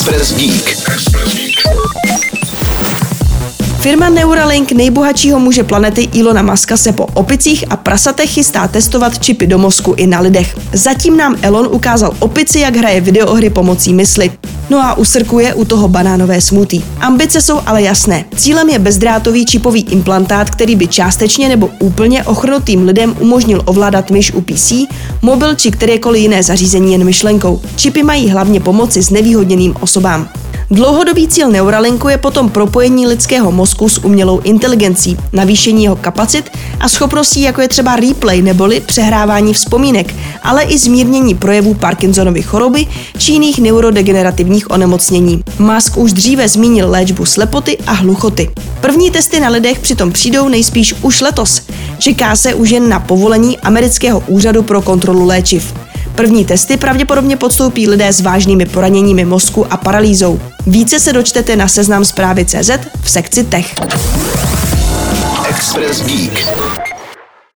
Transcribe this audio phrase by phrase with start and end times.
[0.00, 0.90] Express Geek.
[3.80, 9.46] Firma Neuralink nejbohatšího muže planety Ilona Maska se po opicích a prasatech chystá testovat čipy
[9.46, 10.56] do mozku i na lidech.
[10.72, 14.30] Zatím nám Elon ukázal opici, jak hraje videohry pomocí mysli.
[14.70, 16.84] No a usrkuje u toho banánové smutí.
[17.00, 18.24] Ambice jsou ale jasné.
[18.36, 24.32] Cílem je bezdrátový čipový implantát, který by částečně nebo úplně ochrnutým lidem umožnil ovládat myš
[24.32, 24.72] u PC,
[25.22, 27.60] mobil či kterékoliv jiné zařízení jen myšlenkou.
[27.76, 30.28] Čipy mají hlavně pomoci s nevýhodněným osobám.
[30.72, 36.88] Dlouhodobý cíl Neuralinku je potom propojení lidského mozku s umělou inteligencí, navýšení jeho kapacit a
[36.88, 42.86] schopností, jako je třeba replay neboli přehrávání vzpomínek, ale i zmírnění projevů Parkinsonovy choroby
[43.18, 45.42] či jiných neurodegenerativních onemocnění.
[45.58, 48.50] Musk už dříve zmínil léčbu slepoty a hluchoty.
[48.80, 51.62] První testy na lidech přitom přijdou nejspíš už letos.
[52.00, 55.74] Čeká se už jen na povolení amerického úřadu pro kontrolu léčiv.
[56.14, 60.40] První testy pravděpodobně podstoupí lidé s vážnými poraněními mozku a paralýzou.
[60.66, 62.70] Více se dočtete na seznam zprávy CZ
[63.02, 63.74] v sekci Tech.
[65.48, 66.89] Express Geek.